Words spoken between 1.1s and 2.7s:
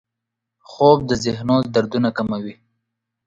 ذهنو دردونه کموي